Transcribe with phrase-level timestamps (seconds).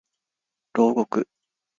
[0.73, 1.23] 牢獄